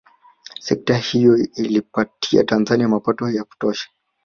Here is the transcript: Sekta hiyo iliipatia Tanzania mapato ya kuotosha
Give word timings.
Sekta 0.59 0.97
hiyo 0.97 1.35
iliipatia 1.37 2.43
Tanzania 2.43 2.87
mapato 2.87 3.29
ya 3.29 3.43
kuotosha 3.43 3.89